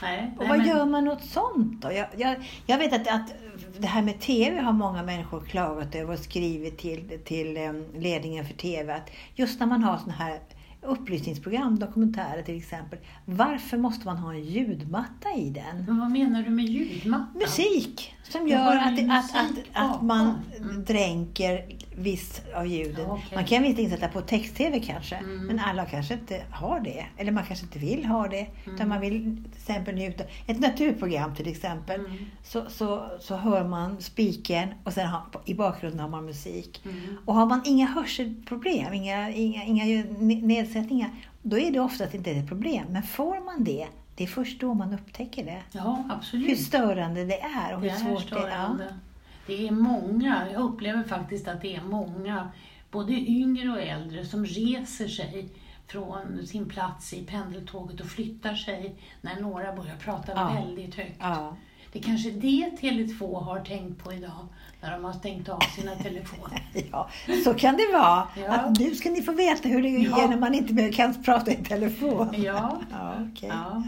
Nej. 0.03 0.35
Och 0.39 0.49
vad 0.49 0.59
men- 0.59 0.67
gör 0.69 0.85
man 0.87 1.09
åt 1.09 1.25
sånt 1.25 1.83
då? 1.83 1.93
Jag, 1.93 2.07
jag, 2.17 2.37
jag 2.67 2.79
vet 2.79 2.93
att, 2.93 3.09
att 3.09 3.35
det 3.79 3.87
här 3.87 4.03
med 4.03 4.21
TV 4.21 4.61
har 4.61 4.73
många 4.73 5.03
människor 5.03 5.41
klagat 5.41 5.95
över 5.95 6.13
och 6.13 6.19
skrivit 6.19 6.79
till, 6.79 7.19
till 7.25 7.57
em, 7.57 7.87
ledningen 7.95 8.45
för 8.47 8.55
TV 8.55 8.93
att 8.95 9.11
just 9.35 9.61
när 9.61 9.67
man 9.67 9.85
har 9.85 9.97
såna 9.99 10.13
här 10.13 10.39
upplysningsprogram, 10.83 11.79
dokumentärer 11.79 12.43
till 12.43 12.57
exempel, 12.57 12.99
varför 13.25 13.77
måste 13.77 14.07
man 14.07 14.17
ha 14.17 14.33
en 14.33 14.45
ljudmatta 14.45 15.35
i 15.37 15.51
den? 15.51 15.85
Men 15.87 16.01
vad 16.01 16.11
menar 16.11 16.43
du 16.43 16.51
med 16.51 16.65
ljudmatta? 16.65 17.39
Musik 17.39 18.15
som 18.23 18.49
gör 18.49 18.77
att, 18.77 18.93
musik 18.93 19.11
att, 19.11 19.35
att, 19.73 19.93
att 19.95 20.03
man. 20.03 20.35
Mm. 20.59 20.85
dränker 20.85 21.67
viss 21.97 22.43
av 22.55 22.67
ljuden. 22.67 23.05
Ja, 23.09 23.13
okej. 23.13 23.29
Man 23.35 23.45
kan 23.45 23.63
visst 23.63 23.79
insätta 23.79 24.09
på 24.09 24.21
text-tv 24.21 24.81
kanske, 24.81 25.17
Mm. 25.17 25.47
men 25.47 25.59
alla 25.59 25.85
kanske 25.87 26.15
inte 26.15 26.43
har 26.51 26.81
det. 26.81 27.07
Eller 27.17 27.33
man 27.33 27.45
kanske 27.45 27.67
inte 27.67 27.79
vill 27.79 28.05
ha 28.07 28.29
det. 28.29 28.47
Utan 28.65 28.75
Mm. 28.75 28.89
man 28.89 29.01
vill 29.01 29.37
till 29.45 29.53
exempel 29.57 29.95
njuta. 29.95 30.25
Ett 30.47 30.61
naturprogram 30.61 31.35
till 31.35 31.49
exempel. 31.49 32.01
Mm. 32.01 32.17
Så, 32.45 32.71
så, 32.71 33.05
så 33.21 33.37
hör 33.37 33.65
man 33.69 34.01
spiken 34.03 34.69
och 34.85 34.93
sen 34.93 35.07
har, 35.09 35.23
i 35.45 35.55
bakgrunden 35.55 36.01
har 36.01 36.09
man 36.09 36.25
musik. 36.25 36.81
Mm. 36.85 37.01
Och 37.25 37.35
har 37.35 37.47
man 37.47 37.61
inga 37.65 37.87
hörselproblem, 37.87 38.93
inga, 38.93 39.31
inga, 39.31 39.65
inga 39.65 40.05
nedsättningar, 40.47 41.11
då 41.43 41.59
är 41.59 41.71
det 41.71 41.81
oftast 41.81 42.15
inte 42.15 42.31
ett 42.31 42.49
problem. 42.49 42.85
Men 42.91 43.03
får 43.03 43.45
man 43.45 43.65
det, 43.65 43.87
det 44.17 44.25
är 44.25 44.29
först 44.29 44.61
då 44.61 44.75
man 44.75 44.95
upptäcker 44.95 45.45
det. 45.45 45.63
Ja, 45.73 46.05
Hur 46.09 46.15
absolut. 46.17 46.61
störande 46.61 47.25
det 47.25 47.41
är 47.41 47.75
och 47.75 47.81
hur 47.81 47.89
Det 47.89 47.95
är 47.95 47.99
svårt 47.99 48.31
det 48.31 48.37
är. 48.37 48.41
störande. 48.41 48.95
Det 49.47 49.69
är 49.69 49.71
många, 49.73 50.47
jag 50.53 50.63
upplever 50.63 51.03
faktiskt 51.05 51.49
att 51.49 51.61
det 51.63 51.75
är 51.77 51.83
många, 51.83 52.49
både 52.91 53.13
yngre 53.13 53.69
och 53.71 53.81
äldre, 53.83 54.27
som 54.27 54.45
reser 54.47 55.09
sig 55.09 55.49
från 55.87 56.47
sin 56.47 56.69
plats 56.69 57.13
i 57.13 57.23
pendeltåget 57.25 58.01
och 58.01 58.07
flyttar 58.07 58.55
sig 58.55 58.95
när 59.21 59.41
några 59.41 59.73
börjar 59.77 59.97
prata 59.97 60.33
Ja. 60.35 60.53
väldigt 60.65 60.95
högt. 60.95 61.17
Ja. 61.21 61.57
Det 61.93 61.99
är 61.99 62.03
kanske 62.03 62.31
det 62.31 62.71
Tele2 62.81 63.43
har 63.45 63.61
tänkt 63.61 64.05
på 64.05 64.13
idag 64.13 64.47
när 64.81 64.91
de 64.93 65.05
har 65.05 65.13
stängt 65.13 65.49
av 65.49 65.61
sina 65.61 65.95
telefoner. 65.95 66.63
ja, 66.93 67.09
så 67.45 67.55
kan 67.55 67.77
det 67.77 67.93
vara. 67.93 68.29
Ja. 68.37 68.49
Att 68.53 68.79
nu 68.79 68.95
ska 68.95 69.11
ni 69.11 69.23
få 69.23 69.33
veta 69.33 69.69
hur 69.69 69.83
det 69.83 69.89
är 69.89 70.01
Ja. 70.05 70.27
när 70.31 70.37
man 70.39 70.55
inte 70.55 70.91
kan 70.93 71.23
prata 71.23 71.51
i 71.51 71.57
telefon. 71.57 72.35
Ja. 72.37 72.81
Ja, 72.91 73.15
okej. 73.33 73.49
Ja. 73.53 73.83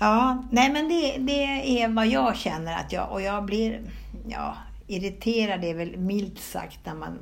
Ja. 0.00 0.44
Nej 0.50 0.72
men 0.72 0.88
det, 0.88 1.16
det 1.18 1.82
är 1.82 1.88
vad 1.88 2.06
jag 2.06 2.36
känner 2.36 2.76
att 2.76 2.92
jag, 2.92 3.12
och 3.12 3.22
jag 3.22 3.44
blir, 3.44 3.80
ja, 4.28 4.56
irriterad 4.86 5.64
är 5.64 5.74
väl 5.74 5.96
milt 5.96 6.38
sagt 6.38 6.86
när 6.86 6.94
man 6.94 7.18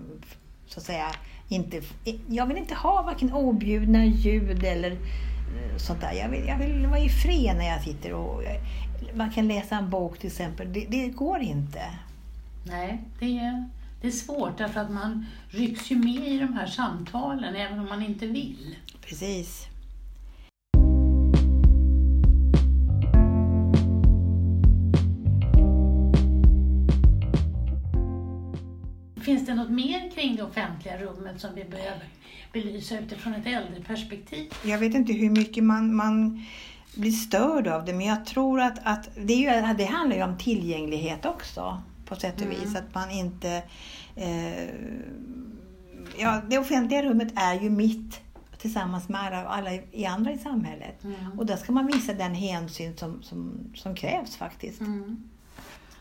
så 0.66 0.80
att 0.80 0.87
säga 0.87 1.11
inte, 1.49 1.82
jag 2.28 2.47
vill 2.47 2.56
inte 2.56 2.75
ha 2.75 3.02
varken 3.02 3.32
objudna 3.32 4.04
ljud 4.04 4.64
eller 4.64 4.90
eh, 4.90 5.76
sånt 5.76 6.00
där. 6.00 6.12
Jag 6.12 6.28
vill, 6.28 6.47
jag 6.49 6.58
vill 6.58 6.87
vara 6.87 7.00
i 7.00 7.08
fred 7.08 7.56
när 7.56 7.68
jag 7.68 7.82
sitter 7.82 8.12
och 8.12 8.42
man 9.14 9.30
kan 9.30 9.49
läsa 9.49 9.76
en 9.76 9.90
bok 9.90 10.18
till 10.18 10.26
exempel. 10.26 10.73
Det, 10.73 10.87
det 10.88 11.08
går 11.08 11.38
inte. 11.38 11.82
Nej, 12.64 13.02
det 13.20 13.38
är, 13.38 13.68
det 14.00 14.06
är 14.06 14.12
svårt 14.12 14.58
därför 14.58 14.80
att 14.80 14.90
man 14.90 15.26
rycks 15.49 15.90
ju 15.90 15.97
med 15.97 16.28
i 16.28 16.38
de 16.38 16.52
här 16.52 16.66
samtalen 16.66 17.56
även 17.56 17.78
om 17.78 17.88
man 17.88 18.02
inte 18.02 18.26
vill. 18.26 18.76
Precis. 19.00 19.68
Finns 29.28 29.47
det 29.47 29.54
något 29.54 29.70
mer 29.70 30.11
kring 30.11 30.37
det 30.37 30.42
offentliga 30.42 30.99
rummet 30.99 31.40
som 31.40 31.54
vi 31.54 31.64
behöver 31.64 32.04
belysa 32.52 32.99
utifrån 32.99 33.35
ett 33.35 33.47
äldreperspektiv? 33.47 34.52
Jag 34.64 34.78
vet 34.78 34.94
inte 34.94 35.12
hur 35.12 35.30
mycket 35.30 35.64
man, 35.64 35.94
man 35.97 36.44
blir 36.94 37.11
störd 37.11 37.66
av 37.66 37.85
det, 37.85 37.92
men 37.92 38.06
jag 38.06 38.26
tror 38.26 38.61
att, 38.61 38.78
att 38.82 39.08
det, 39.16 39.47
är 39.47 39.68
ju, 39.68 39.75
det 39.75 39.85
handlar 39.85 40.16
ju 40.16 40.23
om 40.23 40.38
tillgänglighet 40.38 41.26
också 41.26 41.82
på 42.04 42.16
sätt 42.16 42.35
och 42.35 42.47
Mm. 42.47 42.61
vis. 42.61 42.76
Att 42.76 42.94
man 42.94 43.11
inte... 43.11 43.62
Eh, 44.16 44.68
ja, 46.18 46.42
det 46.50 46.58
offentliga 46.58 47.02
rummet 47.02 47.32
är 47.35 47.61
ju 47.61 47.70
mitt 47.70 48.20
tillsammans 48.58 49.08
med 49.08 49.20
alla, 49.20 49.44
alla 49.44 49.70
i 49.92 50.06
andra 50.06 50.32
i 50.32 50.38
samhället. 50.38 51.04
Mm. 51.04 51.38
Och 51.38 51.47
där 51.47 51.56
ska 51.56 51.73
man 51.73 51.87
visa 51.87 52.12
den 52.12 52.35
hänsyn 52.35 52.97
som, 52.97 53.23
som, 53.23 53.52
som 53.75 53.94
krävs 53.94 54.37
faktiskt. 54.37 54.80
Mm. 54.80 55.28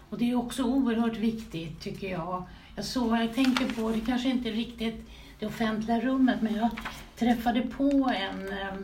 Och 0.10 0.18
det 0.18 0.32
är 0.32 0.36
också 0.36 0.64
oerhört 0.64 1.18
viktigt 1.18 1.80
tycker 1.82 2.12
jag. 2.12 2.44
Jag 2.78 2.86
såg 2.86 3.10
vad 3.10 3.20
jag 3.22 3.34
tänker 3.36 3.66
på, 3.74 3.90
det 3.90 4.00
kanske 4.02 4.30
inte 4.30 4.50
är 4.50 4.54
riktigt 4.54 5.10
det 5.40 5.46
offentliga 5.46 6.00
rummet, 6.02 6.42
men 6.42 6.56
jag 6.56 6.70
träffade 7.16 7.62
på 7.62 8.12
en, 8.16 8.48
eh, 8.50 8.78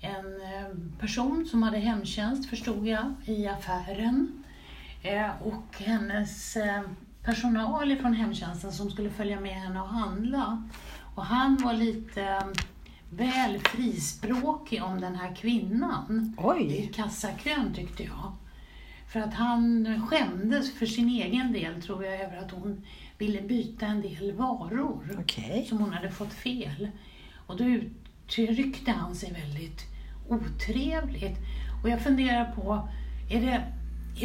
en 0.00 0.26
eh, 0.42 0.76
person 1.00 1.46
som 1.50 1.62
hade 1.62 1.78
hemtjänst, 1.78 2.50
förstod 2.50 2.86
jag, 2.86 3.12
i 3.24 3.46
affären. 3.46 4.44
Eh, 5.02 5.30
Och 5.42 5.76
hennes 5.78 6.56
eh, 6.56 6.82
personal 7.24 7.96
från 7.96 8.14
hemtjänsten 8.14 8.72
som 8.72 8.90
skulle 8.90 9.10
följa 9.10 9.40
med 9.40 9.54
henne 9.54 9.80
och 9.80 9.88
handla. 9.88 10.68
Och 11.14 11.24
han 11.24 11.56
var 11.56 11.72
lite 11.72 12.42
väl 13.10 13.58
frispråkig 13.58 14.82
om 14.82 15.00
den 15.00 15.14
här 15.16 15.34
kvinnan 15.36 16.34
i 16.38 16.40
Oj! 16.42 16.90
kassakön 16.94 17.74
tyckte 17.74 18.02
jag. 18.02 18.32
För 19.12 19.20
att 19.20 19.34
han 19.34 19.86
skämdes 20.08 20.74
för 20.78 20.86
sin 20.86 21.08
egen 21.08 21.52
del 21.52 21.82
tror 21.82 22.04
jag 22.04 22.20
över 22.20 22.36
att 22.36 22.50
hon 22.50 22.84
ville 23.18 23.42
byta 23.42 23.86
en 23.86 24.00
del 24.02 24.32
varor 24.32 25.16
Okej. 25.20 25.66
som 25.68 25.78
hon 25.78 25.92
hade 25.92 26.10
fått 26.10 26.32
fel. 26.32 26.88
Och 27.46 27.56
då 27.56 27.64
uttryckte 27.64 28.90
han 28.90 29.14
sig 29.14 29.32
väldigt 29.32 29.80
otrevligt. 30.28 31.38
Och 31.82 31.88
jag 31.88 32.00
funderar 32.00 32.52
på, 32.52 32.88
är 33.30 33.40
det, 33.40 33.64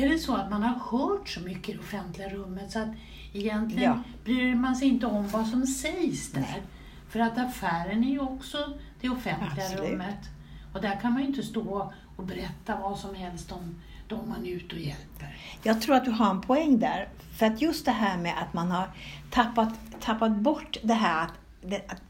är 0.02 0.10
det 0.10 0.20
så 0.20 0.36
att 0.36 0.50
man 0.52 0.64
har 0.64 0.98
hört 1.00 1.30
så 1.30 1.40
mycket 1.40 1.70
i 1.70 1.74
det 1.74 1.80
offentliga 1.80 2.30
rummet 2.30 2.72
så 2.72 2.80
att 2.80 2.90
egentligen 3.34 3.84
Ja. 3.84 4.00
bryr 4.24 4.56
man 4.56 4.76
sig 4.76 4.88
inte 4.88 5.06
om 5.06 5.28
vad 5.28 5.48
som 5.48 5.68
sägs 5.68 6.32
där? 6.32 6.42
Nej. 6.42 6.62
För 7.10 7.20
att 7.20 7.38
affären 7.38 8.04
är 8.04 8.10
ju 8.12 8.20
också 8.20 8.58
det 9.02 9.10
offentliga 9.10 9.66
Absolut. 9.66 9.92
rummet. 9.92 10.30
Och 10.76 10.82
där 10.82 11.00
kan 11.02 11.14
man 11.14 11.22
ju 11.22 11.28
inte 11.28 11.44
stå 11.44 11.92
och 12.16 12.24
berätta 12.24 12.76
vad 12.82 13.00
som 13.00 13.16
helst 13.16 13.52
om 13.52 13.82
de 14.08 14.30
man 14.30 14.46
är 14.46 14.50
ute 14.50 14.76
och 14.76 14.82
hjälper. 14.82 15.38
Jag 15.64 15.82
tror 15.82 15.96
att 15.96 16.06
du 16.06 16.12
har 16.12 16.30
en 16.30 16.42
poäng 16.42 16.80
där. 16.80 17.10
För 17.38 17.46
att 17.46 17.62
just 17.62 17.86
det 17.86 17.92
här 17.92 18.18
med 18.18 18.34
att 18.42 18.54
man 18.54 18.72
har 18.72 18.90
tappat, 19.32 19.74
tappat 20.00 20.36
bort 20.36 20.78
det 20.84 20.94
här 20.94 21.24
att, 21.24 21.34
det, 21.62 21.82
att 21.88 22.02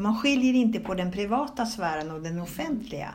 man 0.00 0.18
skiljer 0.18 0.54
inte 0.54 0.80
på 0.80 0.94
den 0.94 1.12
privata 1.12 1.66
sfären 1.66 2.10
och 2.10 2.20
den 2.20 2.40
offentliga. 2.40 3.10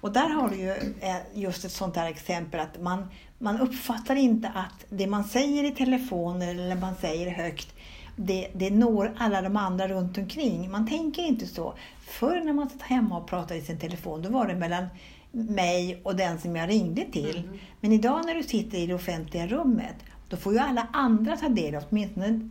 Och 0.00 0.12
där 0.12 0.28
har 0.28 0.48
du 0.48 0.56
ju 0.56 0.70
eh, 1.00 1.16
just 1.34 1.64
ett 1.64 1.72
sånt 1.72 1.96
här 1.96 2.06
exempel 2.06 2.60
att 2.60 2.80
man, 2.80 3.08
man 3.38 3.60
uppfattar 3.60 4.16
inte 4.16 4.48
att 4.48 4.84
det 4.88 5.06
man 5.06 5.24
säger 5.24 5.64
i 5.64 5.70
telefoner 5.70 6.48
eller 6.48 6.76
man 6.76 6.94
säger 6.94 7.30
högt 7.30 7.73
det, 8.16 8.48
det 8.54 8.70
når 8.70 9.14
alla 9.18 9.42
de 9.42 9.56
andra 9.56 9.88
runt 9.88 10.18
omkring. 10.18 10.70
Man 10.70 10.88
tänker 10.88 11.22
inte 11.22 11.46
så. 11.46 11.74
Förr 12.00 12.40
när 12.44 12.52
man 12.52 12.70
satt 12.70 12.82
hemma 12.82 13.18
och 13.18 13.26
pratade 13.26 13.60
i 13.60 13.62
sin 13.62 13.78
telefon, 13.78 14.22
då 14.22 14.28
var 14.28 14.46
det 14.46 14.54
mellan 14.54 14.86
mig 15.32 16.00
och 16.02 16.16
den 16.16 16.40
som 16.40 16.56
jag 16.56 16.68
ringde 16.68 17.04
till. 17.12 17.38
Mm. 17.38 17.58
Men 17.80 17.92
idag 17.92 18.26
när 18.26 18.34
du 18.34 18.42
sitter 18.42 18.78
i 18.78 18.86
det 18.86 18.94
offentliga 18.94 19.46
rummet, 19.46 19.96
då 20.28 20.36
får 20.36 20.52
ju 20.52 20.58
alla 20.58 20.86
andra 20.92 21.36
ta 21.36 21.48
del 21.48 21.74
av 21.74 21.84
åtminstone 21.90 22.50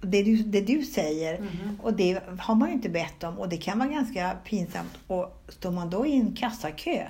det 0.00 0.22
du, 0.22 0.36
det 0.36 0.60
du 0.60 0.82
säger. 0.82 1.38
Mhm. 1.38 1.78
Och 1.82 1.92
det 1.92 2.20
har 2.38 2.54
man 2.54 2.68
ju 2.68 2.74
inte 2.74 2.88
bett 2.88 3.24
om 3.24 3.38
och 3.38 3.48
det 3.48 3.56
kan 3.56 3.78
vara 3.78 3.88
ganska 3.88 4.36
pinsamt. 4.44 4.98
Och 5.06 5.42
står 5.48 5.70
man 5.70 5.90
då 5.90 6.06
i 6.06 6.12
en 6.16 6.36
kassakö 6.36 7.06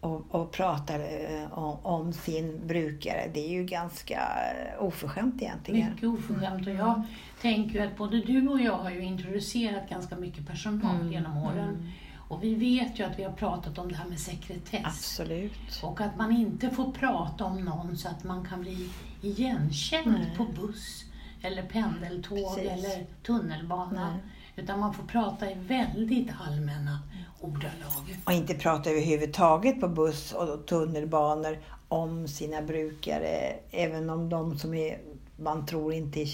och, 0.00 0.34
och 0.34 0.52
pratar 0.52 1.00
eh, 1.00 1.58
om, 1.58 1.78
om 1.82 2.12
sin 2.12 2.66
brukare, 2.66 3.30
det 3.34 3.40
är 3.46 3.50
ju 3.50 3.64
ganska 3.64 4.14
eh, 4.18 4.82
oförskämt 4.84 5.42
egentligen. 5.42 5.90
Mycket 5.90 6.08
oförskämt. 6.08 6.66
Och 6.66 6.74
jag 6.74 7.02
tänker 7.40 7.70
ju 7.80 7.86
att 7.86 7.96
både 7.96 8.20
du 8.20 8.48
och 8.48 8.60
jag 8.60 8.76
har 8.78 8.90
ju 8.90 9.00
introducerat 9.04 9.88
ganska 9.90 10.16
mycket 10.16 10.46
personal 10.46 10.96
Mm, 10.96 11.12
genom 11.12 11.36
åren. 11.36 11.68
mm. 11.68 11.90
Och 12.28 12.44
vi 12.44 12.54
vet 12.54 12.98
ju 13.00 13.04
att 13.04 13.18
vi 13.18 13.22
har 13.24 13.32
pratat 13.32 13.78
om 13.78 13.88
det 13.88 13.94
här 13.96 14.08
med 14.08 14.18
sekretess. 14.20 14.82
Absolut. 14.84 15.80
Och 15.82 16.00
att 16.00 16.16
man 16.18 16.32
inte 16.32 16.70
får 16.70 16.92
prata 16.92 17.44
om 17.44 17.64
någon 17.64 17.96
så 17.96 18.08
att 18.08 18.24
man 18.24 18.44
kan 18.44 18.60
bli 18.60 18.90
igenkänd 19.22 20.12
Nej. 20.18 20.34
på 20.36 20.44
buss 20.44 21.04
eller 21.42 21.62
pendeltåg 21.62 22.54
Precis. 22.56 22.70
eller 22.72 23.06
tunnelbana. 23.22 24.10
Nej. 24.10 24.20
Utan 24.56 24.80
man 24.80 24.94
får 24.94 25.02
prata 25.04 25.50
i 25.50 25.54
väldigt 25.54 26.28
allmänna 26.48 26.98
ordalag. 27.40 28.16
Och 28.24 28.32
inte 28.32 28.54
prata 28.54 28.90
överhuvudtaget 28.90 29.80
på 29.80 29.88
buss 29.88 30.32
och 30.32 30.66
tunnelbanor 30.66 31.58
om 31.88 32.28
sina 32.28 32.62
brukare, 32.62 33.56
även 33.70 34.10
om 34.10 34.28
de 34.28 34.58
som 34.58 34.74
är, 34.74 34.98
man 35.36 35.66
tror 35.66 35.92
inte 35.92 36.26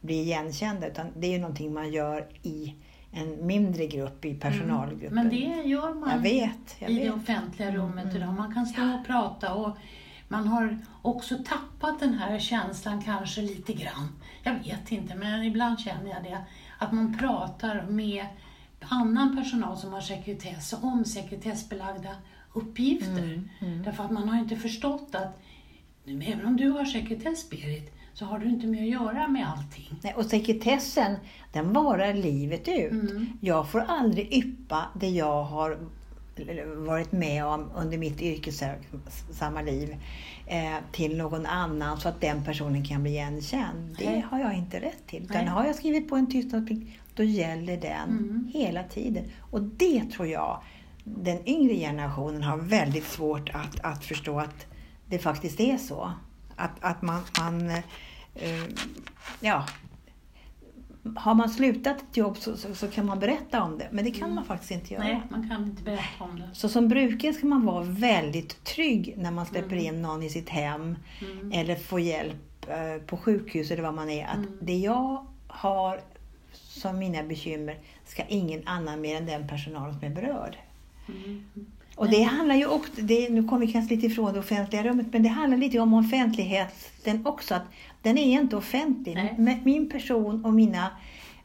blir 0.00 0.22
igenkända. 0.22 0.86
Utan 0.86 1.06
det 1.16 1.26
är 1.26 1.32
ju 1.32 1.38
någonting 1.38 1.72
man 1.74 1.92
gör 1.92 2.26
i 2.42 2.74
en 3.12 3.46
mindre 3.46 3.86
grupp, 3.86 4.24
i 4.24 4.34
personalgruppen. 4.34 5.14
Men 5.14 5.28
det 5.28 5.62
gör 5.68 5.94
man 5.94 6.10
Jag 6.10 6.18
vet, 6.18 6.76
jag 6.78 6.90
i 6.90 6.94
det 6.94 7.04
vet. 7.04 7.14
offentliga 7.14 7.70
rummet 7.72 8.04
Mm, 8.04 8.16
idag. 8.16 8.34
Man 8.34 8.54
kan 8.54 8.66
stå 8.66 8.82
och 9.00 9.06
prata 9.06 9.54
och 9.54 9.76
man 10.28 10.48
har 10.48 10.78
också 11.02 11.34
tappat 11.48 12.00
den 12.00 12.14
här 12.14 12.38
känslan 12.38 13.02
kanske 13.02 13.40
lite 13.42 13.72
grann. 13.72 14.08
Jag 14.42 14.54
vet 14.54 14.92
inte, 14.92 15.14
men 15.14 15.42
ibland 15.42 15.80
känner 15.80 16.10
jag 16.10 16.22
det. 16.24 16.38
Att 16.78 16.92
man 16.92 17.18
pratar 17.18 17.86
med 17.88 18.26
annan 18.80 19.36
personal 19.36 19.76
som 19.76 19.92
har 19.92 20.00
sekretess 20.00 20.74
om 20.82 21.04
sekretessbelagda 21.04 22.16
uppgifter. 22.52 23.22
Mm, 23.22 23.48
mm. 23.60 23.82
Därför 23.82 24.04
att 24.04 24.10
man 24.10 24.28
har 24.28 24.38
inte 24.38 24.56
förstått 24.56 25.14
att 25.14 25.40
även 26.06 26.46
om 26.46 26.56
du 26.56 26.70
har 26.70 26.84
sekretess, 26.84 27.50
Berit, 27.50 27.94
så 28.14 28.24
har 28.24 28.38
du 28.38 28.48
inte 28.48 28.66
med 28.66 28.82
att 28.82 28.88
göra 28.88 29.28
med 29.28 29.48
allting. 29.48 29.98
Nej, 30.02 30.14
och 30.14 30.24
sekretessen, 30.24 31.16
den 31.52 31.72
varar 31.72 32.14
livet 32.14 32.68
ut. 32.68 32.92
Mm. 32.92 33.38
Jag 33.40 33.70
får 33.70 33.80
aldrig 33.80 34.32
yppa 34.32 34.84
det 34.94 35.08
jag 35.08 35.44
har 35.44 35.78
varit 36.76 37.12
med 37.12 37.44
om 37.44 37.70
under 37.76 37.98
mitt 37.98 38.20
yrkessamma 38.20 39.62
liv 39.62 39.96
eh, 40.46 40.76
till 40.92 41.16
någon 41.16 41.46
annan 41.46 42.00
så 42.00 42.08
att 42.08 42.20
den 42.20 42.44
personen 42.44 42.84
kan 42.84 43.02
bli 43.02 43.10
igenkänd. 43.12 43.96
Det 43.98 44.10
Nej. 44.10 44.26
har 44.30 44.38
jag 44.38 44.54
inte 44.54 44.80
rätt 44.80 45.06
till. 45.06 45.22
Utan 45.22 45.36
Nej. 45.36 45.46
har 45.46 45.64
jag 45.64 45.74
skrivit 45.74 46.08
på 46.08 46.16
en 46.16 46.30
tystnadsplikt, 46.30 46.90
då 47.14 47.22
gäller 47.22 47.76
den 47.76 48.08
Mm. 48.10 48.50
hela 48.54 48.82
tiden. 48.82 49.24
Och 49.50 49.62
det 49.62 50.04
tror 50.04 50.28
jag 50.28 50.62
den 51.04 51.48
yngre 51.48 51.74
generationen 51.74 52.42
har 52.42 52.56
väldigt 52.56 53.04
svårt 53.06 53.50
att, 53.54 53.80
att 53.80 54.04
förstå 54.04 54.38
att 54.40 54.66
det 55.06 55.18
faktiskt 55.18 55.60
är 55.60 55.76
så. 55.76 56.12
Att, 56.56 56.70
att 56.80 57.02
man, 57.02 57.22
man 57.40 57.70
eh, 58.34 58.64
ja, 59.40 59.64
har 61.16 61.34
man 61.34 61.48
slutat 61.50 61.96
ett 62.10 62.16
jobb 62.16 62.36
så, 62.36 62.56
så, 62.56 62.74
så 62.74 62.88
kan 62.88 63.06
man 63.06 63.18
berätta 63.18 63.62
om 63.62 63.78
det, 63.78 63.88
men 63.92 64.04
det 64.04 64.10
kan 64.10 64.22
Mm. 64.22 64.34
man 64.34 64.44
faktiskt 64.44 64.70
inte 64.70 64.94
göra. 64.94 65.04
Nej, 65.04 65.22
man 65.30 65.48
kan 65.48 65.64
inte 65.64 65.82
berätta 65.82 66.24
om 66.24 66.36
det. 66.40 66.48
Så 66.52 66.68
som 66.68 66.88
brukare 66.88 67.32
ska 67.32 67.46
man 67.46 67.64
vara 67.66 67.84
väldigt 67.84 68.64
trygg 68.64 69.14
när 69.18 69.30
man 69.30 69.46
släpper 69.46 69.76
Mm. 69.76 69.84
in 69.94 70.02
någon 70.02 70.22
i 70.22 70.30
sitt 70.30 70.48
hem 70.48 70.96
Mm. 71.32 71.52
eller 71.52 71.74
får 71.74 72.00
hjälp 72.00 72.66
eh, 72.68 73.02
på 73.06 73.16
sjukhus 73.16 73.70
eller 73.70 73.82
vad 73.82 73.94
man 73.94 74.10
är. 74.10 74.26
Att 74.26 74.36
Mm. 74.36 74.58
det 74.60 74.76
jag 74.78 75.26
har 75.46 76.00
som 76.52 76.98
mina 76.98 77.22
bekymmer 77.22 77.78
ska 78.06 78.24
ingen 78.24 78.62
annan 78.68 79.00
mer 79.00 79.16
än 79.16 79.26
den 79.26 79.48
personal 79.48 79.92
som 79.94 80.04
är 80.04 80.10
berörd. 80.10 80.56
Mm. 81.98 82.08
Och 82.08 82.16
det 82.16 82.22
handlar 82.22 82.54
ju 82.54 82.66
också, 82.66 82.92
det, 82.96 83.28
nu 83.28 83.48
kommer 83.48 83.66
vi 83.66 83.72
kanske 83.72 83.94
lite 83.94 84.06
ifrån 84.06 84.32
det 84.32 84.38
offentliga 84.38 84.82
rummet, 84.82 85.06
men 85.12 85.22
det 85.22 85.28
handlar 85.28 85.58
lite 85.58 85.78
om 85.78 85.94
offentligheten 85.94 87.26
också. 87.26 87.54
Att 87.54 87.64
den 88.02 88.18
är 88.18 88.40
inte 88.40 88.56
offentlig. 88.56 89.14
Nej. 89.38 89.60
Min 89.64 89.90
person 89.90 90.44
och 90.44 90.52
mina, 90.52 90.90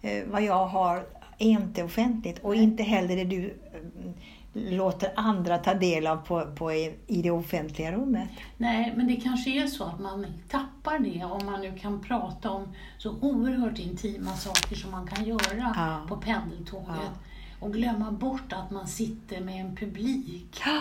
eh, 0.02 0.24
vad 0.32 0.44
jag 0.44 0.66
har, 0.68 0.98
är 1.38 1.50
inte 1.50 1.84
offentligt. 1.84 2.40
Och 2.40 2.52
Nej. 2.52 2.64
inte 2.64 2.84
heller 2.84 3.16
det 3.16 3.24
du 3.24 3.46
eh, 3.46 4.74
låter 4.74 5.12
andra 5.16 5.58
ta 5.58 5.74
del 5.74 6.08
av 6.08 6.18
på, 6.18 6.46
på, 6.56 6.72
i 7.08 7.22
det 7.24 7.32
offentliga 7.32 7.92
rummet. 7.92 8.30
Nej, 8.58 8.94
men 8.96 9.08
det 9.08 9.16
kanske 9.16 9.64
är 9.64 9.68
så 9.68 9.84
att 9.84 10.00
man 10.00 10.26
tappar 10.50 11.00
det 11.00 11.24
om 11.26 11.46
man 11.46 11.62
nu 11.62 11.78
kan 11.80 12.02
prata 12.02 12.52
om 12.52 12.68
så 12.98 13.16
oerhört 13.22 13.80
intima 13.80 14.36
saker 14.36 14.76
som 14.76 14.92
man 14.92 15.08
kan 15.08 15.26
göra 15.26 15.74
Ja. 15.76 16.02
på 16.08 16.18
pendeltåget. 16.18 17.12
Och 17.64 17.74
glömma 17.74 18.12
bort 18.12 18.54
att 18.54 18.72
man 18.72 18.88
sitter 18.88 19.42
med 19.42 19.62
en 19.66 19.76
publik 19.76 20.62
Ja, 20.66 20.80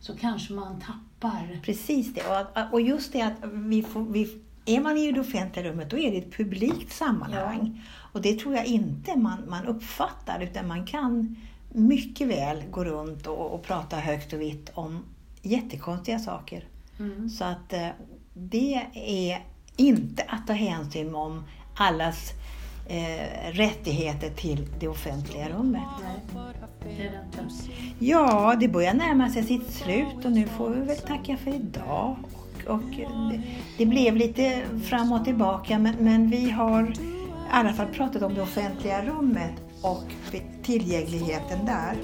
så 0.00 0.16
kanske 0.16 0.52
man 0.52 0.80
tappar. 0.80 1.60
precis 1.62 2.14
det. 2.14 2.22
Och, 2.22 2.72
och 2.72 2.80
just 2.80 3.12
det 3.12 3.22
att 3.22 3.50
vi 3.52 3.82
får, 3.82 4.00
vi, 4.00 4.38
är 4.64 4.80
man 4.80 4.96
i 4.96 5.12
det 5.12 5.20
offentliga 5.20 5.70
rummet 5.70 5.90
då 5.90 5.98
är 5.98 6.10
det 6.10 6.18
ett 6.18 6.36
publikt 6.36 6.92
sammanhang. 6.92 7.82
Och 8.12 8.22
det 8.22 8.38
tror 8.38 8.54
jag 8.54 8.66
inte 8.66 9.18
man, 9.18 9.38
man 9.48 9.66
uppfattar 9.66 10.40
utan 10.40 10.68
man 10.68 10.86
kan 10.86 11.36
mycket 11.72 12.28
väl 12.28 12.62
gå 12.70 12.84
runt 12.84 13.26
och, 13.26 13.54
och 13.54 13.62
prata 13.62 13.96
högt 13.96 14.32
och 14.32 14.40
vitt 14.40 14.70
om 14.74 15.04
jättekonstiga 15.42 16.18
saker. 16.18 16.64
Mm. 16.98 17.28
Så 17.30 17.44
att 17.44 17.72
eh, 17.72 17.88
det 18.34 18.86
är 18.94 19.44
inte 19.76 20.22
att 20.28 20.46
ta 20.46 20.52
hänsyn 20.52 21.14
om 21.14 21.44
allas 21.76 22.30
eh, 22.86 23.52
rättigheter 23.52 24.30
till 24.30 24.68
det 24.80 24.88
offentliga 24.88 25.48
rummet. 25.48 25.82
Mm. 26.86 27.50
Ja, 27.98 28.56
det 28.60 28.68
börjar 28.68 28.94
närma 28.94 29.30
sig 29.30 29.42
sitt 29.42 29.72
slut 29.72 30.24
och 30.24 30.32
nu 30.32 30.46
får 30.46 30.70
vi 30.70 30.80
väl 30.80 30.96
tacka 30.96 31.36
för 31.36 31.54
idag. 31.54 32.16
Och, 32.34 32.70
och 32.74 32.90
det, 33.30 33.42
det, 33.78 33.86
blev 33.86 34.16
lite 34.16 34.62
fram 34.84 35.12
och 35.12 35.24
tillbaka 35.24 35.78
men, 35.78 35.94
men 35.98 36.30
vi 36.30 36.50
har 36.50 36.82
i 36.82 36.96
alla 37.50 37.72
fall 37.72 37.86
pratat 37.86 38.22
om 38.22 38.34
det 38.34 38.42
offentliga 38.42 39.04
rummet 39.04 39.52
och 39.82 40.04
tillgängligheten 40.62 41.66
där. 41.66 41.96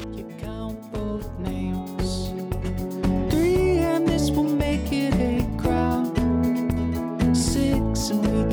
Six 7.35 8.11
and 8.11 8.50